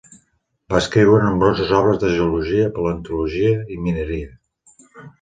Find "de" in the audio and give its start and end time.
2.05-2.11